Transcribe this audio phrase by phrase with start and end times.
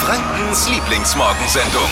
[0.00, 1.82] Frankens Lieblingsmorgensendung.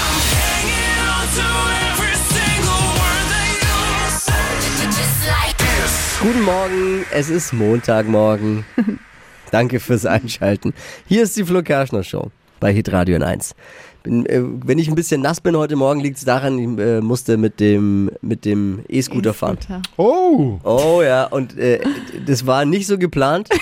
[6.23, 8.65] Guten Morgen, es ist Montagmorgen.
[9.51, 10.73] Danke fürs Einschalten.
[11.07, 12.31] Hier ist die Flo Kerschner Show
[12.61, 13.55] bei Hitradio in 1.
[14.03, 17.03] Bin, äh, wenn ich ein bisschen nass bin heute Morgen, liegt es daran, ich äh,
[17.03, 19.59] musste mit dem mit dem E-Scooter fahren.
[19.99, 21.81] Oh, Oh ja, und äh,
[22.27, 23.49] das war nicht so geplant.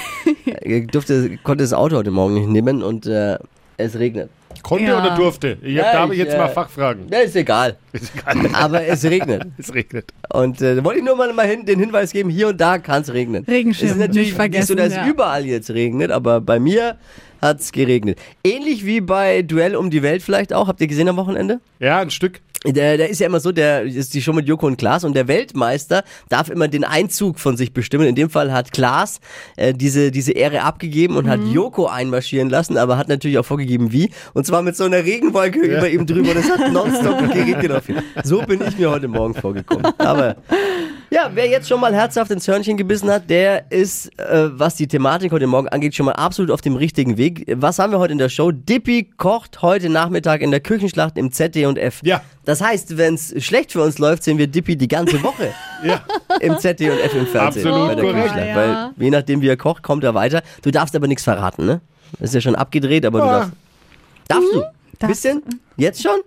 [0.62, 3.36] Ich durfte, konnte das Auto heute Morgen nicht nehmen und äh,
[3.76, 4.30] es regnet.
[4.62, 5.00] konnte Ja.
[5.00, 5.58] oder durfte?
[5.62, 7.06] Ich Ja, da habe ich jetzt äh, mal Fachfragen.
[7.10, 7.76] Ja, ist egal.
[7.92, 8.50] Ist egal.
[8.54, 9.46] Aber es regnet.
[9.58, 10.12] Es regnet.
[10.30, 12.78] Und äh, da wollte ich nur mal, mal hin, den Hinweis geben, hier und da
[12.78, 13.44] kann es regnen.
[13.44, 15.10] Regenschirm Es ist natürlich nicht vergessen, nicht so, dass ja.
[15.10, 16.96] überall jetzt regnet, aber bei mir
[17.40, 18.18] hat es geregnet.
[18.44, 20.68] Ähnlich wie bei Duell um die Welt vielleicht auch.
[20.68, 21.60] Habt ihr gesehen am Wochenende?
[21.78, 22.40] Ja, ein Stück.
[22.66, 25.14] Der, der ist ja immer so, der ist die Show mit Joko und Klaas und
[25.14, 28.06] der Weltmeister darf immer den Einzug von sich bestimmen.
[28.06, 29.20] In dem Fall hat Klaas
[29.56, 33.92] äh, diese, diese Ehre abgegeben und hat Joko einmarschieren lassen, aber hat natürlich auch vorgegeben,
[33.92, 34.10] wie.
[34.34, 37.88] Und zwar mit so einer Regenwolke über ihm drüber und es hat nonstop geregnet auf
[37.88, 38.02] ihn.
[38.24, 39.86] So bin ich mir heute Morgen vorgekommen.
[39.98, 40.36] Aber
[41.16, 44.86] ja, wer jetzt schon mal herzhaft ins Hörnchen gebissen hat, der ist, äh, was die
[44.86, 47.44] Thematik heute Morgen angeht, schon mal absolut auf dem richtigen Weg.
[47.56, 48.50] Was haben wir heute in der Show?
[48.52, 52.00] Dippy kocht heute Nachmittag in der Küchenschlacht im ZD&F.
[52.04, 52.20] Ja.
[52.44, 56.02] Das heißt, wenn es schlecht für uns läuft, sehen wir Dippy die ganze Woche Ja.
[56.40, 57.66] im ZD&F im Fernsehen.
[57.66, 58.22] Absolut bei der korrekt.
[58.32, 58.48] Küchenschlacht.
[58.48, 58.92] Ja.
[58.96, 60.42] Weil je nachdem, wie er kocht, kommt er weiter.
[60.60, 61.80] Du darfst aber nichts verraten, ne?
[62.20, 63.30] Das ist ja schon abgedreht, aber du Ah.
[63.38, 63.52] darfst.
[64.28, 64.62] Darfst du?
[64.98, 65.42] Darf- Bisschen?
[65.78, 66.20] Jetzt schon?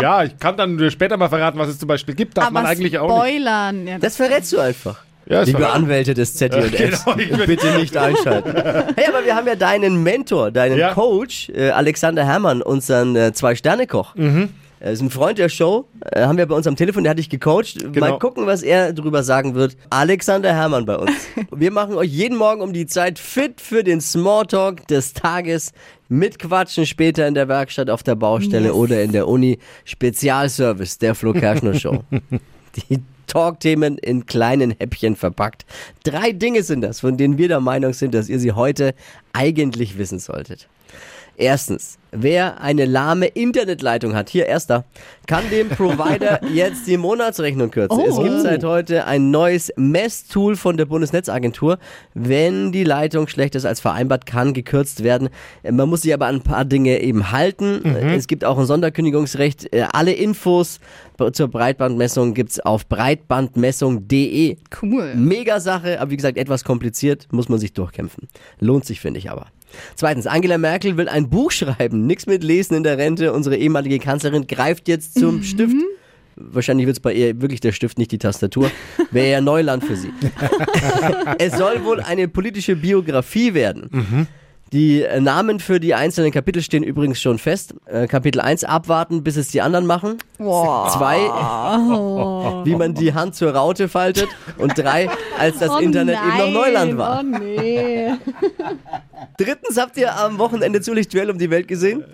[0.00, 2.36] Ja, ich kann dann später mal verraten, was es zum Beispiel gibt.
[2.36, 3.16] Darf Aber man eigentlich auch nicht.
[3.16, 3.86] Spoilern.
[3.86, 4.98] Ja, Das verrätst du einfach.
[5.28, 8.52] Ja, das Liebe verrat- Anwälte des ZDFs, Genau, ich bin- bitte nicht einschalten.
[8.96, 10.94] Hey, aber wir haben ja deinen Mentor, deinen Ja.
[10.94, 14.14] Coach, äh, Alexander Herrmann, unseren äh, Zwei-Sterne-Koch.
[14.78, 17.18] Er ist ein Freund der Show, äh, haben wir bei uns am Telefon, der hat
[17.18, 17.82] dich gecoacht.
[17.82, 18.18] Mal Genau.
[18.18, 19.74] gucken, was er drüber sagen wird.
[19.88, 21.10] Alexander Herrmann bei uns.
[21.50, 25.72] wir machen euch jeden Morgen um die Zeit fit für den Smalltalk des Tages.
[26.08, 28.74] Mit Quatschen später in der Werkstatt, auf der Baustelle Yes.
[28.74, 29.58] oder in der Uni.
[29.84, 32.04] Spezialservice der Flo Kerschner Show.
[32.90, 35.64] Die Talkthemen in kleinen Häppchen verpackt.
[36.04, 38.94] Drei Dinge sind das, von denen wir der Meinung sind, dass ihr sie heute
[39.32, 40.68] eigentlich wissen solltet.
[41.38, 44.84] Erstens, wer eine lahme Internetleitung hat, hier erster,
[45.26, 48.00] kann dem Provider jetzt die Monatsrechnung kürzen.
[48.00, 48.22] Es Oh.
[48.22, 51.78] gibt seit heute ein neues Messtool von der Bundesnetzagentur.
[52.14, 55.28] Wenn die Leitung schlechter ist als vereinbart, kann gekürzt werden.
[55.70, 57.84] Man muss sich aber an ein paar Dinge eben halten.
[57.84, 59.72] Es gibt auch ein Sonderkündigungsrecht.
[59.74, 60.80] Äh, Alle Infos
[61.32, 64.56] zur Breitbandmessung gibt's auf breitbandmessung.de.
[64.82, 65.14] cool.
[65.14, 68.28] Mega Sache, aber wie gesagt, etwas kompliziert, muss man sich durchkämpfen.
[68.58, 69.46] Lohnt sich, finde ich aber.
[69.94, 72.06] Zweitens, Angela Merkel will ein Buch schreiben.
[72.06, 73.32] Nix mit Lesen in der Rente.
[73.32, 75.76] Unsere ehemalige Kanzlerin greift jetzt zum Stift.
[76.36, 78.70] Wahrscheinlich wird es bei ihr wirklich der Stift, nicht die Tastatur.
[79.10, 80.12] Wäre ja Neuland für sie.
[81.38, 84.28] es soll wohl eine politische Biografie werden.
[84.72, 87.74] Die äh, Namen für die einzelnen Kapitel stehen übrigens schon fest.
[87.86, 90.18] Äh, Kapitel 1 abwarten, bis es die anderen machen.
[90.38, 90.92] Wow.
[90.92, 91.18] Zwei,
[92.64, 94.28] wie man die Hand zur Raute faltet.
[94.58, 95.08] Und drei,
[95.38, 97.20] als das Oh Internet eben noch Neuland war.
[97.20, 98.08] Oh nee.
[99.38, 102.04] Drittens habt ihr am Wochenende Zulicht Duell um die Welt gesehen?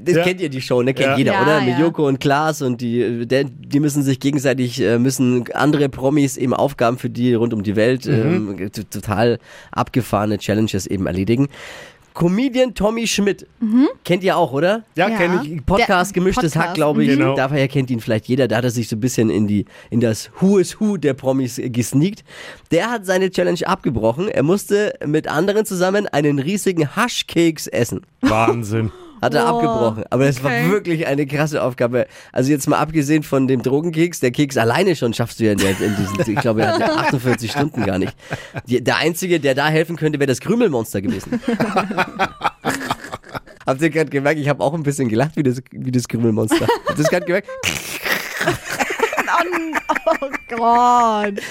[0.00, 0.22] Das Ja.
[0.22, 0.92] kennt ihr die Show, ne?
[0.92, 1.16] Kennt Ja.
[1.16, 1.60] jeder, Ja, oder?
[1.60, 1.80] Mit ja.
[1.80, 6.52] Joko und Klaas und die, der, die müssen sich gegenseitig, äh, müssen andere Promis eben
[6.52, 8.56] Aufgaben für die rund um die Welt, Mhm.
[8.60, 9.38] ähm, total
[9.72, 11.48] abgefahrene Challenges eben erledigen.
[12.16, 13.46] Comedian Tommy Schmidt.
[14.02, 14.84] Kennt ihr auch, oder?
[14.96, 15.18] Ja, Ja.
[15.18, 15.64] kenne ich.
[15.66, 17.10] Podcast Der Gemischtes Podcast, Hack, glaube ich.
[17.10, 17.36] Genau.
[17.36, 18.48] Daher kennt ihn vielleicht jeder.
[18.48, 21.12] Da hat er sich so ein bisschen in, die, in das Who is Who der
[21.12, 22.24] Promis äh, gesneakt.
[22.70, 24.28] Der hat seine Challenge abgebrochen.
[24.28, 28.00] Er musste mit anderen zusammen einen riesigen Haschkeks essen.
[28.22, 28.90] Wahnsinn.
[29.22, 30.04] Hat er Boah, abgebrochen.
[30.10, 30.70] Aber das war okay.
[30.70, 32.06] wirklich eine krasse Aufgabe.
[32.32, 35.58] Also jetzt mal abgesehen von dem Drogenkeks, der Keks alleine schon schaffst du ja in,
[35.58, 38.14] der, in diesen, ich glaube, er hat ja 48 Stunden gar nicht.
[38.66, 41.40] Die, der Einzige, der da helfen könnte, wäre das Krümelmonster gewesen.
[43.66, 46.66] Habt ihr gerade gemerkt, ich habe auch ein bisschen gelacht wie das, wie das Krümelmonster.
[46.66, 47.48] Habt ihr das gerade gemerkt?
[50.08, 51.42] Oh Gott.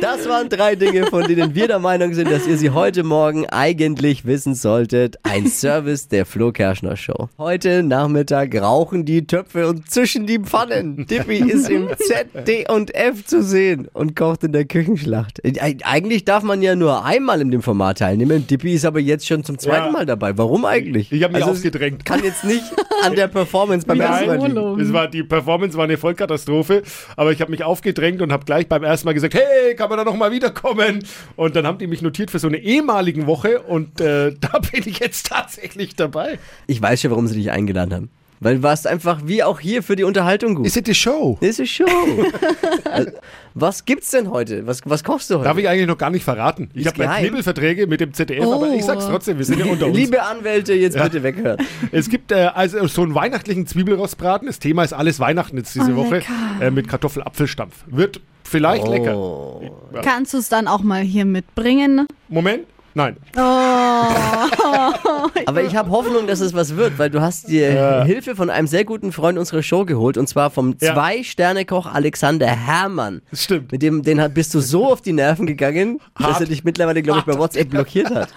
[0.00, 3.46] Das waren drei Dinge, von denen wir der Meinung sind, dass ihr sie heute Morgen
[3.46, 5.16] eigentlich wissen solltet.
[5.22, 7.28] Ein Service der Flo Kerschner Show.
[7.38, 11.06] Heute Nachmittag rauchen die Töpfe und zischen die Pfannen.
[11.06, 15.42] Dippy ist im Z, D und F zu sehen und kocht in der Küchenschlacht.
[15.44, 18.46] Eig- Eigentlich darf man ja nur einmal in dem Format teilnehmen.
[18.46, 19.92] Dippy ist aber jetzt schon zum zweiten Ja.
[19.92, 20.36] Mal dabei.
[20.38, 21.10] Warum eigentlich?
[21.12, 22.04] Ich hab mich es aufgedrängt.
[22.04, 22.64] Kann jetzt nicht
[23.04, 24.80] an der Performance beim ersten Mal.
[24.80, 26.82] Es war, die Performance war eine Vollkatastrophe,
[27.16, 29.98] aber ich habe mich aufgedrängt und habe gleich beim ersten Mal gesagt, hey, kann man
[29.98, 31.04] da noch mal wiederkommen?
[31.36, 34.82] Und dann haben die mich notiert für so eine ehemaligen Woche und äh, da bin
[34.86, 36.38] ich jetzt tatsächlich dabei.
[36.66, 38.10] Ich weiß schon, warum sie dich eingeladen haben.
[38.40, 40.66] Weil du warst einfach wie auch hier für die Unterhaltung gut.
[40.66, 41.38] Ist it the show?
[41.40, 41.84] Ist Show.
[42.90, 43.10] Also,
[43.54, 44.66] was gibt's denn heute?
[44.66, 45.44] Was, was kochst du heute?
[45.44, 46.70] Darf ich eigentlich noch gar nicht verraten.
[46.74, 47.18] Ich habe ja.
[47.18, 49.96] Knebelverträge mit dem ZDF, aber ich sag's trotzdem, wir sind ja unter uns.
[49.96, 51.58] Liebe Anwälte, jetzt bitte weghören.
[51.92, 54.46] Es gibt äh, also so einen weihnachtlichen Zwiebelrostbraten.
[54.46, 56.22] Das Thema ist alles Weihnachten jetzt diese Oh, Woche.
[56.60, 57.84] Äh, mit Kartoffelapfelstampf.
[57.88, 59.16] Wird vielleicht lecker.
[59.16, 59.60] Oh.
[60.02, 62.06] Kannst du es dann auch mal hier mitbringen?
[62.28, 62.66] Moment.
[62.94, 63.16] Nein.
[63.36, 63.40] Oh.
[65.46, 68.66] Aber ich habe Hoffnung, dass es was wird, weil du hast dir Hilfe von einem
[68.66, 70.94] sehr guten Freund unserer Show geholt und zwar vom Ja.
[70.94, 73.22] Zwei-Sterne-Koch Alexander Herrmann.
[73.30, 73.70] Das stimmt.
[73.70, 76.40] Mit dem den hat, bist du so auf die Nerven gegangen, dass Hart.
[76.40, 78.30] er dich mittlerweile, glaube ich, bei WhatsApp blockiert hat.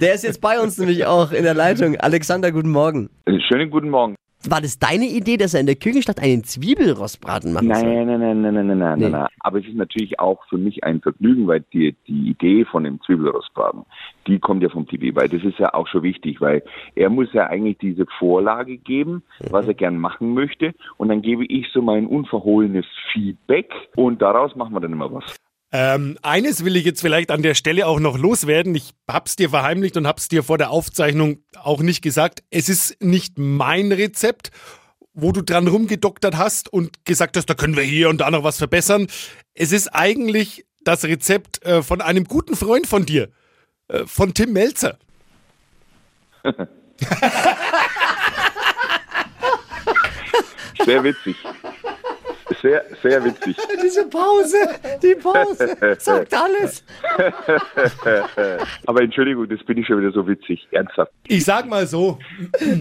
[0.00, 1.96] Der ist jetzt bei uns nämlich auch in der Leitung.
[1.96, 3.10] Alexander, guten Morgen.
[3.48, 4.16] Schönen guten Morgen.
[4.48, 7.82] War das deine Idee, dass er in der Küchenstadt einen Zwiebelrostbraten machen soll?
[7.84, 9.04] Nein, nein, nein, nein, nein, nein, nein, Nee.
[9.04, 9.28] nein, nein.
[9.40, 13.00] Aber es ist natürlich auch für mich ein Vergnügen, weil die, die Idee von dem
[13.02, 13.84] Zwiebelrostbraten,
[14.26, 16.62] die kommt ja vom TV, weil das ist ja auch schon wichtig, weil
[16.94, 21.44] er muss ja eigentlich diese Vorlage geben, was er gern machen möchte, und dann gebe
[21.46, 25.36] ich so mein unverhohlenes Feedback und daraus machen wir dann immer was.
[25.74, 28.74] Ähm, eines will ich jetzt vielleicht an der Stelle auch noch loswerden.
[28.74, 32.42] Ich hab's dir verheimlicht und hab's dir vor der Aufzeichnung auch nicht gesagt.
[32.50, 34.50] Es ist nicht mein Rezept,
[35.14, 38.44] wo du dran rumgedoktert hast und gesagt hast, da können wir hier und da noch
[38.44, 39.06] was verbessern.
[39.54, 43.30] Es ist eigentlich das Rezept äh, von einem guten Freund von dir,
[43.88, 44.98] äh, von Tim Melzer.
[50.84, 51.36] Sehr witzig.
[52.62, 53.56] Sehr, sehr witzig.
[53.82, 54.56] Diese Pause,
[55.02, 56.84] die Pause, sagt alles.
[58.86, 60.66] Aber Entschuldigung, das bin ich schon wieder so witzig.
[60.70, 61.10] Ernsthaft.
[61.26, 62.18] Ich sag mal so,
[62.52, 62.78] das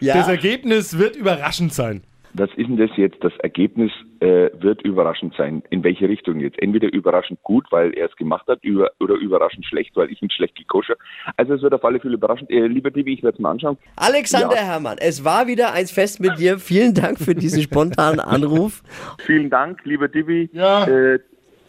[0.00, 2.02] Ja, Ergebnis wird überraschend sein.
[2.34, 3.22] Was ist denn das jetzt?
[3.22, 3.90] Das Ergebnis
[4.20, 5.62] äh, wird überraschend sein.
[5.70, 6.60] In welche Richtung jetzt?
[6.62, 10.30] Entweder überraschend gut, weil er es gemacht hat, über, oder überraschend schlecht, weil ich ihn
[10.30, 10.94] schlecht gekoscher.
[11.36, 12.50] Also es wird auf alle Fälle überraschend.
[12.50, 13.76] Äh, lieber Divi, ich werde es mal anschauen.
[13.96, 14.62] Alexander Ja.
[14.62, 16.58] Herrmann, es war wieder eins fest mit dir.
[16.58, 18.82] Vielen Dank für diesen spontanen Anruf.
[19.18, 20.48] Vielen Dank, lieber Divi.
[20.52, 20.86] Ja.
[20.86, 21.18] Äh,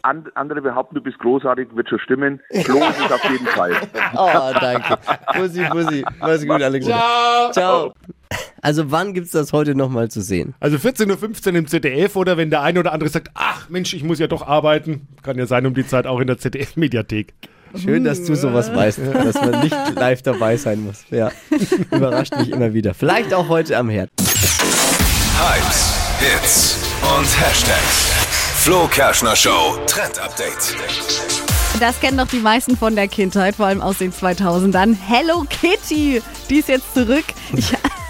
[0.03, 2.41] andere behaupten, du bist großartig, wird schon stimmen.
[2.51, 3.73] Los ist auf jeden Fall.
[4.15, 4.97] Oh, danke.
[5.35, 6.05] Bussi, Bussi.
[6.19, 7.49] Mach's gut, Alexander.
[7.51, 7.93] Ciao.
[8.61, 10.53] Also wann gibt's das heute nochmal zu sehen?
[10.59, 14.03] Also 14.15 Uhr im ZDF oder wenn der eine oder andere sagt, ach Mensch, ich
[14.03, 17.33] muss ja doch arbeiten, kann ja sein um die Zeit auch in der ZDF-Mediathek.
[17.75, 21.05] Schön, dass du sowas weißt, dass man nicht live dabei sein muss.
[21.09, 21.31] Ja,
[21.91, 22.93] überrascht mich immer wieder.
[22.93, 24.09] Vielleicht auch heute am Herd.
[24.19, 28.22] Hypes, Hits und Hashtags.
[28.63, 30.73] Flo Kerschner Show Trend Update.
[31.81, 34.95] Das kennen doch die meisten von der Kindheit, vor allem aus den 2000ern.
[35.05, 37.25] Hello Kitty, die ist jetzt zurück.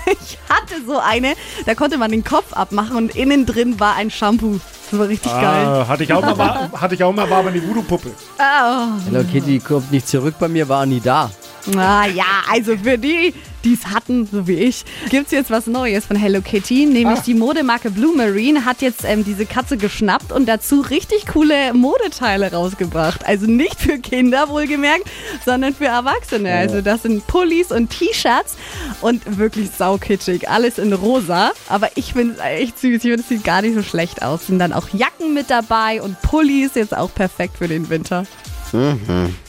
[0.06, 1.34] Ich, ich hatte so eine,
[1.66, 4.60] da konnte man den Kopf abmachen und innen drin war ein Shampoo.
[4.92, 5.66] Das war richtig geil.
[5.66, 8.12] Ah, hatte ich auch mal, war, hatte ich auch mal, war aber eine Voodoo-Puppe.
[8.38, 11.32] Ah, Hello Kitty kommt nicht zurück bei mir, war nie da.
[11.68, 13.34] Na ja, also für die,
[13.64, 16.86] die es hatten, so wie ich, gibt's jetzt was Neues von Hello Kitty.
[16.86, 21.74] Nämlich die Modemarke Blue Marine hat jetzt ähm, diese Katze geschnappt und dazu richtig coole
[21.74, 23.26] Modeteile rausgebracht.
[23.26, 25.06] Also nicht für Kinder wohlgemerkt,
[25.46, 26.54] sondern für Erwachsene.
[26.54, 28.58] Also das sind Pullis und T-Shirts
[29.02, 30.50] und wirklich saukitschig.
[30.50, 31.52] Alles in rosa.
[31.70, 32.96] Aber ich finde es echt süß.
[32.96, 34.48] Ich finde, es sieht gar nicht so schlecht aus.
[34.48, 38.26] Sind dann auch Jacken mit dabei und Pullis jetzt auch perfekt für den Winter.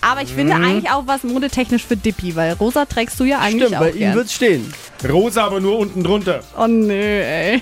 [0.00, 3.64] Aber ich finde eigentlich auch was modetechnisch für Dippy, weil rosa trägst du ja eigentlich
[3.68, 4.14] Stimmt, auch bei ihm gern.
[4.14, 4.72] wird's stehen.
[5.08, 6.42] Rosa, aber nur unten drunter.
[6.58, 7.60] Oh nö, ey.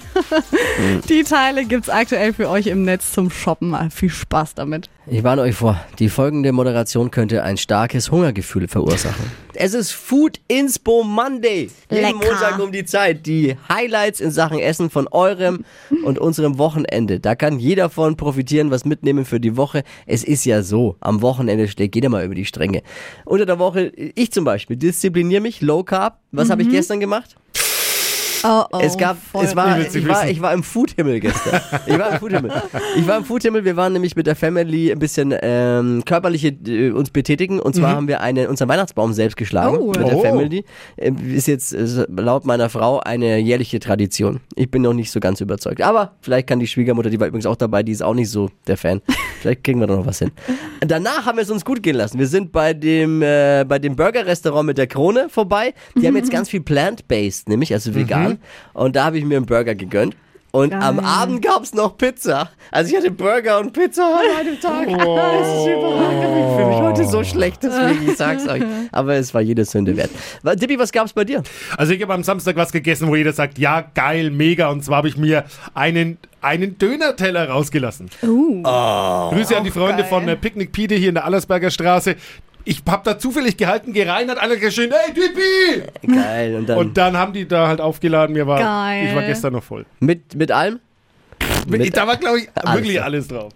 [1.09, 3.75] Die Teile gibt's aktuell für euch im Netz zum Shoppen.
[3.91, 4.89] Viel Spaß damit.
[5.07, 9.25] Ich warne euch vor, die folgende Moderation könnte ein starkes Hungergefühl verursachen.
[9.55, 11.69] Es ist Food Inspo Monday.
[11.91, 12.15] Jeden Lecker.
[12.15, 13.27] Montag um die Zeit.
[13.27, 15.65] Die Highlights in Sachen Essen von eurem
[16.05, 17.19] und unserem Wochenende.
[17.19, 19.83] Da kann jeder von profitieren, was mitnehmen für die Woche.
[20.07, 22.83] Es ist ja so, am Wochenende schlägt jeder mal über die Stränge.
[23.25, 26.19] Unter der Woche, ich zum Beispiel, diszipliniere mich, Low Carb.
[26.31, 27.37] Was habe ich gestern gemacht?
[28.45, 28.79] Oh, oh.
[28.81, 31.61] Es gab, voll es war, Ich ich war, ich war im Foodhimmel gestern.
[31.87, 32.51] Ich war im Foodhimmel.
[32.97, 33.65] Ich war im Foodhimmel.
[33.65, 37.61] Wir waren nämlich mit der Family ein bisschen ähm, körperliche äh, uns betätigen.
[37.61, 39.89] Und zwar haben wir eine, unseren Weihnachtsbaum selbst geschlagen Oh.
[39.89, 40.23] mit der Oh.
[40.23, 40.65] Family.
[40.97, 44.41] Äh, Ist jetzt äh, laut meiner Frau eine jährliche Tradition.
[44.55, 45.81] Ich bin noch nicht so ganz überzeugt.
[45.83, 48.51] Aber vielleicht kann die Schwiegermutter, die war übrigens auch dabei, die ist auch nicht so
[48.67, 49.01] der Fan.
[49.41, 50.31] Vielleicht kriegen wir da noch was hin.
[50.81, 52.19] Danach haben wir es uns gut gehen lassen.
[52.19, 55.75] Wir sind bei dem, äh, bei dem Burger-Restaurant mit der Krone vorbei.
[55.97, 58.32] Die haben jetzt ganz viel plant-based, nämlich also vegan.
[58.73, 60.17] Und da habe ich mir einen Burger gegönnt.
[60.53, 60.83] Und Geil.
[60.83, 62.51] am Abend gab es noch Pizza.
[62.71, 64.87] Also ich hatte Burger und Pizza an einem Tag.
[64.87, 66.23] Das ist überragend.
[66.23, 68.63] Ich fühle mich heute so schlecht, deswegen ich sag's euch.
[68.93, 70.11] Aber es war jede Sünde wert.
[70.61, 71.43] Dippi, was gab's bei dir?
[71.79, 74.69] Also ich habe am Samstag was gegessen, wo jeder sagt, ja, geil, mega.
[74.69, 78.11] Und zwar habe ich mir einen, einen Döner-Teller rausgelassen.
[78.23, 78.63] Uh.
[79.31, 80.11] Grüße an die Freunde geil.
[80.11, 82.17] von Picknick Pide hier in der Allersberger Straße.
[82.65, 86.13] Ich hab da zufällig gehalten, gerein, hat einer geschrien, hey Typi!
[86.15, 86.57] Geil.
[86.57, 89.07] Und dann Und dann haben die da halt aufgeladen, mir war, Geil.
[89.09, 89.85] ich war gestern noch voll.
[90.01, 90.81] mit, mit allem?
[91.67, 93.53] Mit- da war, glaube ich, Alles wirklich alles drauf.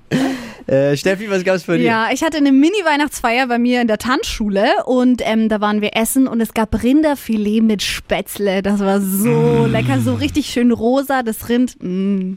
[0.67, 1.85] Äh, Steffi, was gab's für dir?
[1.85, 5.91] Ja, ich hatte eine Mini-Weihnachtsfeier bei mir in der Tanzschule und ähm, da waren wir
[5.95, 8.63] essen und es gab Rinderfilet mit Spätzle.
[8.63, 11.77] Das war so lecker, so richtig schön rosa, das Rind.
[11.81, 12.35] Mm.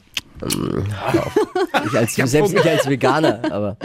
[0.47, 3.77] Ich als, selbst ich als Veganer, aber.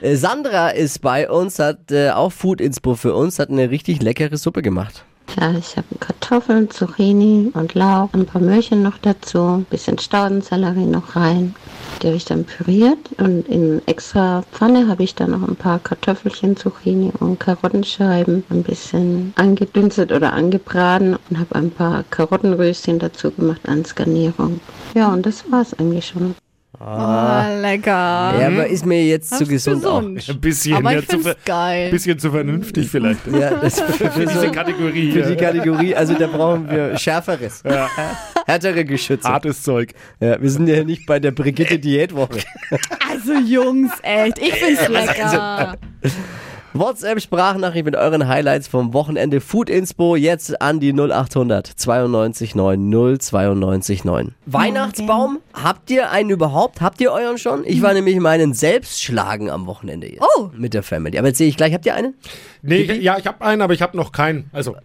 [0.00, 4.02] Äh, Sandra ist bei uns, hat äh, auch Food Inspo für uns, hat eine richtig
[4.02, 5.04] leckere Suppe gemacht.
[5.38, 10.86] Ja, ich habe Kartoffeln, Zucchini und Lauch, ein paar Möhrchen noch dazu, ein bisschen Staudensellerie
[10.86, 11.54] noch rein.
[12.02, 15.78] Die habe ich dann püriert und in extra Pfanne habe ich dann noch ein paar
[15.78, 23.30] Kartoffelchen, Zucchini und Karottenscheiben ein bisschen angedünstet oder angebraten und habe ein paar Karottenröschen dazu
[23.30, 24.60] gemacht als Garnierung.
[24.94, 26.34] Ja, und das war's eigentlich schon.
[26.82, 27.90] Oh, lecker.
[28.40, 29.84] Ja, aber ist mir jetzt zu Das ist gesund,
[30.30, 31.90] Ein bisschen, Aber ja, ich zu, find's ver geil.
[31.90, 33.20] bisschen zu vernünftig vielleicht.
[33.30, 33.38] auch.
[33.38, 35.12] Ja, das für, Für diese so, Kategorie.
[35.12, 35.36] für die.
[35.36, 37.86] Kategorie, also da brauchen wir schärferes, Ja,
[38.46, 39.28] härtere Geschütze.
[39.28, 39.92] hartes Zeug.
[40.20, 42.38] Ja, wir sind ja nicht bei der Brigitte Diätwoche.
[43.10, 45.76] Also Jungs, echt, ich find's lecker.
[46.72, 49.40] WhatsApp-Sprachnachricht mit euren Highlights vom Wochenende.
[49.40, 54.34] Food Inspo jetzt an die 0800 92 9 092 9.
[54.46, 56.80] Weihnachtsbaum, habt ihr einen überhaupt?
[56.80, 57.64] Habt ihr euren schon?
[57.64, 60.22] Ich war nämlich meinen selbst schlagen am Wochenende jetzt.
[60.38, 60.50] Oh.
[60.56, 61.18] Mit der Family.
[61.18, 62.14] Aber erzähle ich gleich, habt ihr einen?
[62.62, 64.48] Nee, ja, ich habe einen, aber ich habe noch keinen.
[64.52, 64.76] Also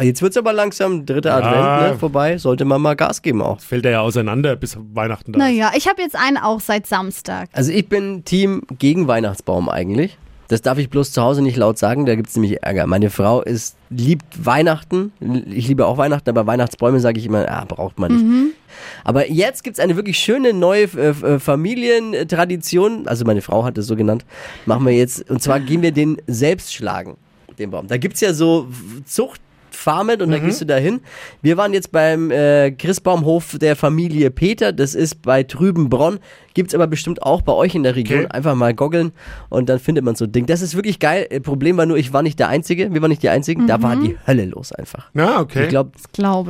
[0.00, 1.36] Jetzt wird's aber langsam dritter Ja.
[1.38, 2.38] Advent ne, vorbei.
[2.38, 3.60] Sollte man mal Gas geben auch.
[3.60, 5.38] fällt er ja auseinander bis Weihnachten da.
[5.38, 5.44] ist.
[5.44, 7.48] Naja, ich habe jetzt einen auch seit Samstag.
[7.52, 10.16] Also ich bin Team gegen Weihnachtsbaum eigentlich.
[10.54, 12.86] Das darf ich bloß zu Hause nicht laut sagen, da gibt's nämlich Ärger.
[12.86, 15.10] Meine Frau ist, liebt Weihnachten.
[15.50, 18.54] Ich liebe auch Weihnachten, aber Weihnachtsbäume sage ich immer, ah, braucht man nicht.
[19.02, 23.08] Aber jetzt gibt's eine wirklich schöne neue äh, äh, Familientradition.
[23.08, 24.24] Also meine Frau hat es so genannt.
[24.64, 25.28] Machen wir jetzt.
[25.28, 27.16] Und zwar gehen wir den selbst schlagen,
[27.58, 27.88] den Baum.
[27.88, 28.68] Da gibt's ja so
[29.06, 31.00] Zuchtfarmen und da gehst du da hin.
[31.42, 34.72] Wir waren jetzt beim äh, Christbaumhof der Familie Peter.
[34.72, 36.20] Das ist bei Trübenbronn.
[36.54, 38.20] Gibt's aber bestimmt auch bei euch in der Region.
[38.20, 38.30] Okay.
[38.30, 39.12] Einfach mal goggeln
[39.48, 40.46] und dann findet man so ein Ding.
[40.46, 41.26] Das ist wirklich geil.
[41.28, 42.94] Äh, Problem war nur, ich war nicht der Einzige.
[42.94, 43.66] Wir waren nicht die Einzigen.
[43.66, 45.10] Da war die Hölle los einfach.
[45.14, 45.64] Na, okay.
[45.64, 45.90] Ich glaube,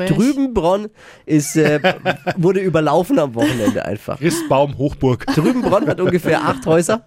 [0.04, 0.10] ich.
[0.10, 0.88] Trübenbronn
[1.24, 1.80] ist, äh,
[2.36, 4.18] wurde überlaufen am Wochenende einfach.
[4.18, 5.26] Christbaum Hochburg.
[5.26, 7.02] Trübenbronn hat ungefähr acht Häuser.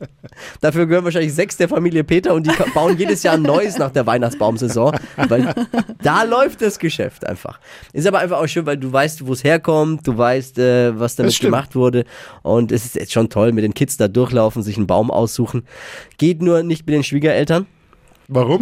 [0.61, 3.91] Dafür gehören wahrscheinlich sechs der Familie Peter und die bauen jedes Jahr ein neues nach
[3.91, 4.97] der Weihnachtsbaumsaison.
[5.27, 5.53] Weil
[6.01, 7.59] da läuft das Geschäft einfach.
[7.93, 11.15] Ist aber einfach auch schön, weil du weißt, wo es herkommt, du weißt, äh, was
[11.15, 12.05] damit gemacht wurde.
[12.41, 15.63] Und es ist jetzt schon toll, mit den Kids da durchlaufen, sich einen Baum aussuchen.
[16.17, 17.65] Geht nur nicht mit den Schwiegereltern.
[18.27, 18.59] Warum?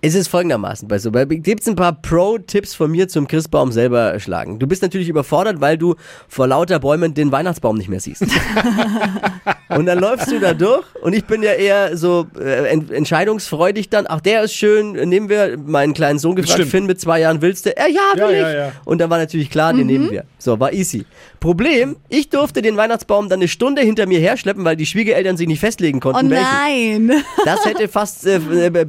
[0.00, 1.10] Es ist folgendermaßen bei so.
[1.10, 4.58] Gibt es ein paar Pro-Tipps von mir zum Christbaum selber schlagen.
[4.58, 5.96] Du bist natürlich überfordert, weil du
[6.28, 8.22] vor lauter Bäumen den Weihnachtsbaum nicht mehr siehst.
[9.70, 13.88] und dann läufst du da durch und ich bin ja eher so äh, en entscheidungsfreudig
[13.90, 14.06] dann.
[14.08, 16.70] Ach, der ist schön, nehmen wir meinen kleinen Sohn gefragt, Stimmt.
[16.70, 17.76] Finn mit zwei Jahren willst du?
[17.76, 18.40] Äh, ja, Ja, will ich.
[18.42, 18.72] ja, ja.
[18.84, 20.24] Und dann war natürlich klar, den nehmen wir.
[20.38, 21.04] So, war easy.
[21.40, 25.46] Problem, ich durfte den Weihnachtsbaum dann eine Stunde hinter mir herschleppen, weil die Schwiegereltern sich
[25.46, 27.06] nicht festlegen Oh konnten, welchen.
[27.06, 27.22] nein.
[27.44, 28.84] Das hätte fast äh, äh,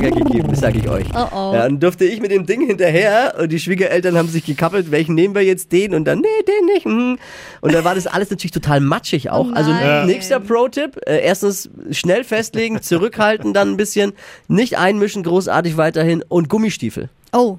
[0.00, 1.06] Beziehungsärger gegeben, sage ich euch.
[1.20, 1.52] Oh oh.
[1.54, 5.14] Ja, dann durfte ich mit dem Ding hinterher und die Schwiegereltern haben sich gekappelt, welchen
[5.14, 6.84] nehmen wir jetzt, den und dann, nee, den nicht.
[6.84, 7.18] hm.
[7.60, 9.48] Und dann war das alles natürlich total matschig auch.
[9.50, 10.06] Oh also nein.
[10.06, 14.12] nächster Pro-Tipp, äh, erstens schnell festlegen, zurückhalten dann ein bisschen,
[14.48, 17.10] nicht einmischen großartig weiterhin und Gummistiefel.
[17.32, 17.58] Oh.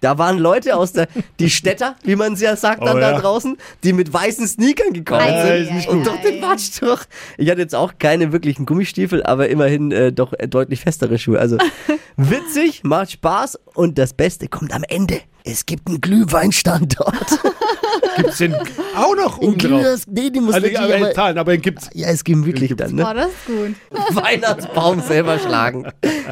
[0.00, 3.12] Da waren Leute aus der, die Städter, wie man es ja sagt, dann Oh, da
[3.12, 3.18] ja.
[3.20, 5.88] draußen, die mit weißen Sneakern gekommen Ei, sind.
[5.88, 7.02] und durch den Matsch durch.
[7.36, 11.38] Ich hatte jetzt auch keine wirklichen Gummistiefel, aber immerhin äh, doch deutlich festere Schuhe.
[11.38, 11.58] Also
[12.18, 15.20] witzig, macht Spaß und das Beste kommt am Ende.
[15.44, 17.14] Es gibt einen Glühweinstand dort.
[18.16, 18.54] Gibt's den
[18.96, 20.00] auch noch oben drauf?
[20.08, 21.88] Nee, die muss Also, wirklich, aber, aber, Zahlen, aber den gibt's.
[21.94, 23.06] ja, ist gemütlich dann, ne?
[23.08, 24.14] Oh, das ist gut.
[24.22, 25.86] Weihnachtsbaum selber schlagen.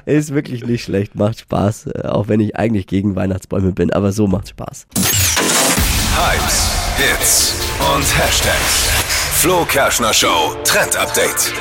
[0.04, 1.86] Ist wirklich nicht schlecht, macht Spaß.
[1.86, 4.86] äh, Auch wenn ich eigentlich gegen Weihnachtsbäume bin, aber so macht Spaß.
[6.16, 7.54] Hypes, Hits
[7.94, 8.88] und Hashtags.
[9.34, 11.52] Flo Kerschner Show Trend Update.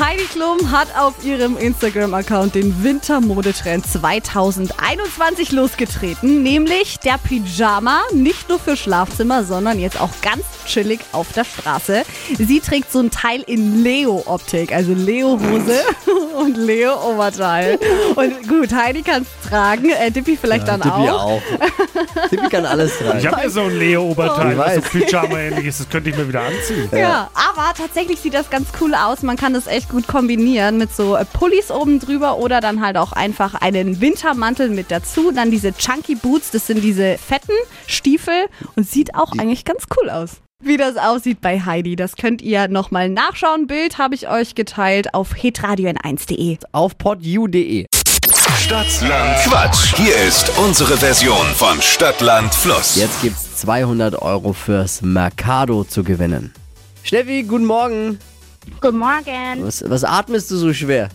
[0.00, 8.60] Heidi Klum hat auf ihrem Instagram-Account den Wintermodetrend 2021 losgetreten, nämlich der Pyjama, nicht nur
[8.60, 12.02] für Schlafzimmer, sondern jetzt auch ganz chillig auf der Straße.
[12.38, 15.80] Sie trägt so ein Teil in Leo-Optik, also Leo-Hose
[16.38, 17.78] und Leo-Oberteil.
[18.14, 21.32] Und gut, Heidi kann es tragen, äh, Dippy vielleicht dann Tippi auch.
[21.32, 21.42] auch.
[22.30, 23.18] Tippi kann alles tragen.
[23.18, 24.80] Ich habe ja so ein Leo-Oberteil, Ich was so.
[24.82, 25.80] Pyjama-ähnlich ist.
[25.80, 26.88] Das könnte ich mir wieder anziehen.
[26.92, 29.22] Ja, aber tatsächlich sieht das ganz cool aus.
[29.22, 32.96] Man kann das echt gut kombinieren mit so äh, Pullis oben drüber oder dann halt
[32.96, 35.32] auch einfach einen Wintermantel mit dazu.
[35.32, 37.52] Dann diese Chunky Boots, das sind diese fetten
[37.86, 38.46] Stiefel
[38.76, 40.36] und sieht auch eigentlich ganz cool aus.
[40.64, 43.68] Wie das aussieht bei Heidi, das könnt ihr nochmal nachschauen.
[43.68, 46.58] Bild habe ich euch geteilt auf hitradio n1.de.
[46.72, 47.86] Auf podu.de.
[48.58, 49.94] Stadtland Quatsch.
[49.96, 52.96] Hier ist unsere Version von Stadtland Fluss.
[52.96, 56.52] Jetzt gibt's 200 Euro fürs Mercado zu gewinnen.
[57.04, 58.18] Steffi, guten Morgen.
[58.80, 59.64] Guten Morgen.
[59.64, 61.08] Was, was atmest du so schwer?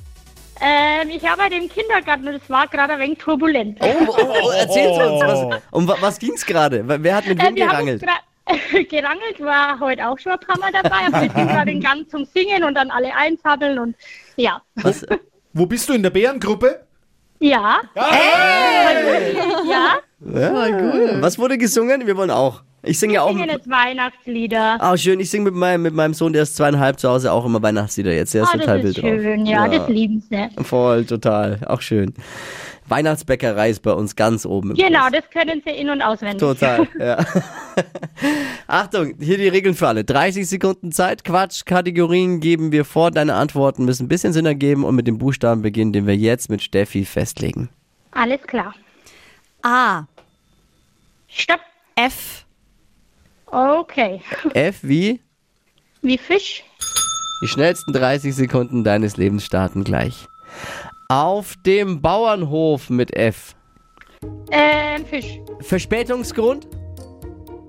[0.62, 3.78] Ähm, ich arbeite im Kindergarten und es war gerade ein wenig turbulent.
[3.82, 5.22] Oh, oh, oh erzähl's uns.
[5.22, 6.82] Was, um wa- was ging's gerade?
[6.88, 8.04] Wer hat mit Äh, wem haben gerangelt?
[8.04, 8.08] gra-
[8.90, 12.10] gerangelt, war heute auch schon ein paar Mal dabei, aber wir sind gerade in Gang
[12.10, 13.96] zum Singen und dann alle einsammeln und
[14.36, 14.62] ja.
[14.76, 15.06] Was,
[15.54, 16.86] Wo bist du in der Bärengruppe?
[17.40, 17.80] Ja.
[17.96, 18.04] Ja,
[21.22, 22.08] was wurde gesungen?
[22.08, 22.64] Wir wollen auch.
[22.86, 23.30] Ich singe ja auch.
[23.30, 24.78] singen Mit, jetzt Weihnachtslieder.
[24.82, 25.20] oh, schön.
[25.22, 28.12] Ich singe mit meinem, mit meinem Sohn, der ist zweieinhalb zu Hause, auch immer Weihnachtslieder
[28.12, 28.34] jetzt.
[28.34, 29.22] Der ist Ah, total das ist wild drauf.
[29.24, 30.50] schön, ja, das lieben sie.
[30.64, 31.60] Voll, total.
[31.66, 32.14] Auch schön.
[32.88, 34.72] Weihnachtsbäckerei ist bei uns ganz oben.
[34.72, 35.12] im Genau, Kurs.
[35.14, 36.40] das können sie in- und auswendig.
[36.40, 37.18] Total, ja.
[38.68, 40.04] Achtung, hier die Regeln für alle.
[40.04, 43.12] 30 Sekunden Zeit, Quatsch, Kategorien geben wir vor.
[43.12, 46.50] Deine Antworten müssen ein bisschen Sinn ergeben und mit dem Buchstaben beginnen, den wir jetzt
[46.50, 47.70] mit Steffi festlegen.
[48.12, 48.74] Alles klar.
[49.64, 50.04] A.
[51.28, 51.60] Stopp.
[51.96, 52.46] F.
[53.46, 54.22] Okay.
[54.54, 55.20] F wie?
[56.02, 56.64] Wie Fisch.
[57.44, 60.28] Die schnellsten 30 Sekunden deines Lebens starten gleich.
[61.14, 63.56] Auf dem Bauernhof mit F.
[64.50, 65.40] Ähm, Fisch.
[65.60, 66.68] Verspätungsgrund?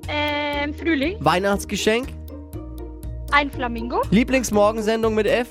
[0.09, 1.23] Ähm, Frühling.
[1.23, 2.09] Weihnachtsgeschenk?
[3.33, 4.01] Ein Flamingo.
[4.11, 5.49] Lieblingsmorgensendung mit F?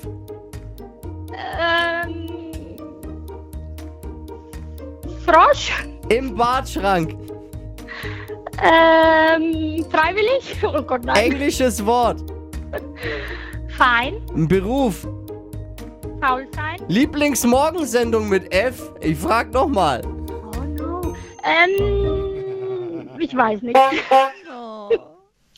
[1.56, 2.28] Ähm,
[5.24, 5.72] Frosch.
[6.08, 7.16] Im Badschrank.
[8.60, 10.56] Ähm, freiwillig?
[10.64, 11.30] Oh Gott, nein.
[11.30, 12.24] Englisches Wort.
[13.68, 14.20] Fein.
[14.48, 15.06] Beruf.
[16.24, 16.76] Faul sein.
[16.88, 18.92] Lieblingsmorgensendung mit F?
[19.00, 20.02] Ich frag nochmal.
[20.04, 21.14] Oh no.
[21.42, 23.76] Ähm, ich weiß nicht.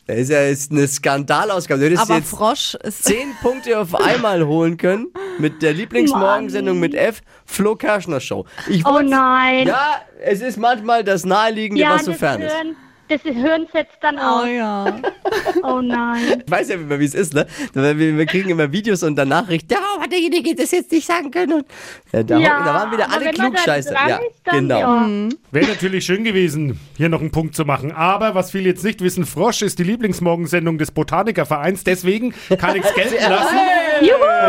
[0.09, 1.81] Das ist ja jetzt eine Skandalausgabe.
[1.81, 3.03] Du hättest Aber jetzt Frosch ist.
[3.03, 5.07] zehn Punkte auf einmal holen können
[5.37, 8.45] mit der Lieblingsmorgensendung mit F, Flo Kerschner Show.
[8.69, 9.67] Ich Oh nein.
[9.67, 12.53] Ja, es ist manchmal das Naheliegende, was so fern ist.
[12.53, 12.77] hören,
[13.09, 14.45] das hören sie jetzt dann Oh auch.
[14.45, 14.95] ja.
[15.63, 16.43] Oh nein.
[16.45, 17.45] Ich weiß ja immer, wie es ist, ne?
[17.73, 20.91] Weil Wir, wir kriegen immer Videos und dann Nachrichten, ja, warum hat derjenige das jetzt
[20.91, 21.53] nicht sagen können?
[21.53, 21.65] Und,
[22.13, 23.53] ja, da, ja, da waren wieder alle dran
[24.07, 24.79] Ja, genau.
[24.79, 25.09] Ja.
[25.51, 27.91] Wäre natürlich schön gewesen, hier noch einen Punkt zu machen.
[27.91, 31.83] Aber was viele jetzt nicht wissen, Frosch ist die Lieblingsmorgensendung des Botanikervereins.
[31.83, 33.57] Deswegen kann ich es gelten lassen.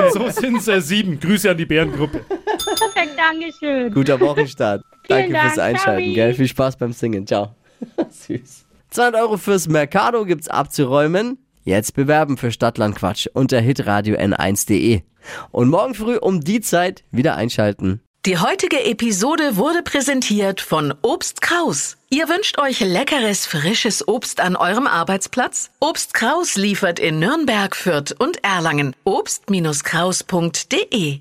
[0.04, 1.18] Und so sind es äh, sieben.
[1.18, 2.20] Grüße an die Bärengruppe.
[2.28, 3.92] Perfekt, Dankeschön.
[3.92, 4.82] Guter Wochenstart.
[5.08, 6.14] Danke fürs Dank, Einschalten, sorry.
[6.14, 6.34] gell?
[6.34, 7.26] Viel Spaß beim Singen.
[7.26, 7.57] Ciao.
[8.10, 8.64] Süß.
[8.90, 11.38] 200 Euro fürs Mercado gibt's abzuräumen.
[11.64, 15.02] Jetzt bewerben für Stadtland Quatsch unter hitradio n1.de.
[15.50, 18.00] Und morgen früh um die Zeit wieder einschalten.
[18.26, 21.96] Die heutige Episode wurde präsentiert von Obst Kraus.
[22.10, 25.70] Ihr wünscht euch leckeres, frisches Obst an eurem Arbeitsplatz?
[25.80, 28.96] Obst Kraus liefert in Nürnberg, Fürth und Erlangen.
[29.04, 31.20] Obst-Kraus.de